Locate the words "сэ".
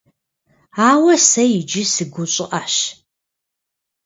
1.29-1.43